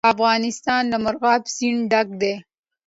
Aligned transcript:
افغانستان 0.13 0.83
له 0.91 0.97
مورغاب 1.03 1.41
سیند 1.55 1.81
ډک 1.91 2.07
دی. 2.21 2.33